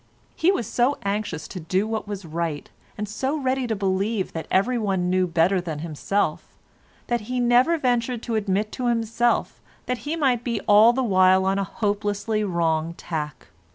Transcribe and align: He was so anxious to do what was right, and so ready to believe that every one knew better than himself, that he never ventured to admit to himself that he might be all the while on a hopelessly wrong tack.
He 0.35 0.51
was 0.51 0.65
so 0.65 0.97
anxious 1.03 1.47
to 1.49 1.59
do 1.59 1.87
what 1.87 2.07
was 2.07 2.25
right, 2.25 2.71
and 2.97 3.07
so 3.07 3.37
ready 3.37 3.67
to 3.67 3.75
believe 3.75 4.33
that 4.33 4.47
every 4.49 4.79
one 4.79 5.11
knew 5.11 5.27
better 5.27 5.61
than 5.61 5.77
himself, 5.77 6.57
that 7.05 7.21
he 7.29 7.39
never 7.39 7.77
ventured 7.77 8.23
to 8.23 8.33
admit 8.33 8.71
to 8.71 8.87
himself 8.87 9.61
that 9.85 9.99
he 9.99 10.15
might 10.15 10.43
be 10.43 10.59
all 10.61 10.91
the 10.91 11.03
while 11.03 11.45
on 11.45 11.59
a 11.59 11.63
hopelessly 11.63 12.43
wrong 12.43 12.95
tack. 12.95 13.49